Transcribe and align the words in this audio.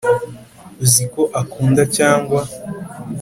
uziko 0.83 1.21
akunda 1.41 1.81
cyangwa 1.95 2.41